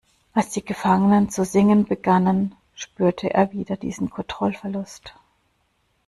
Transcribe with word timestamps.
Als 0.33 0.49
die 0.49 0.65
Gefangenen 0.65 1.29
zu 1.29 1.45
singen 1.45 1.85
begannen, 1.85 2.55
spürte 2.73 3.31
er 3.35 3.51
wieder 3.51 3.77
diesen 3.77 4.09
Kontrollverlust. 4.09 5.13